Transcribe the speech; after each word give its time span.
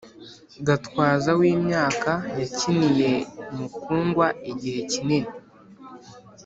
gatwaza 0.67 1.29
w’imyaka 1.39 2.11
yakiniye 2.39 3.13
mukugwa 3.55 4.27
igihe 4.51 4.79
kinini 4.91 5.31